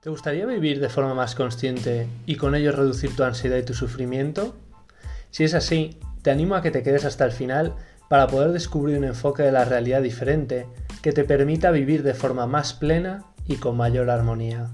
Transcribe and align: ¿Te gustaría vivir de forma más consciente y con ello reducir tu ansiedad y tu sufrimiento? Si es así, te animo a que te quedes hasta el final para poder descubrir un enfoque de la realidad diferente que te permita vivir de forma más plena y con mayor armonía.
¿Te 0.00 0.08
gustaría 0.08 0.46
vivir 0.46 0.80
de 0.80 0.88
forma 0.88 1.12
más 1.12 1.34
consciente 1.34 2.06
y 2.24 2.36
con 2.36 2.54
ello 2.54 2.72
reducir 2.72 3.14
tu 3.14 3.22
ansiedad 3.22 3.58
y 3.58 3.64
tu 3.64 3.74
sufrimiento? 3.74 4.56
Si 5.30 5.44
es 5.44 5.52
así, 5.52 6.00
te 6.22 6.30
animo 6.30 6.54
a 6.54 6.62
que 6.62 6.70
te 6.70 6.82
quedes 6.82 7.04
hasta 7.04 7.26
el 7.26 7.32
final 7.32 7.74
para 8.08 8.26
poder 8.26 8.52
descubrir 8.52 8.96
un 8.96 9.04
enfoque 9.04 9.42
de 9.42 9.52
la 9.52 9.66
realidad 9.66 10.00
diferente 10.00 10.66
que 11.02 11.12
te 11.12 11.24
permita 11.24 11.70
vivir 11.70 12.02
de 12.02 12.14
forma 12.14 12.46
más 12.46 12.72
plena 12.72 13.26
y 13.46 13.56
con 13.56 13.76
mayor 13.76 14.08
armonía. 14.08 14.70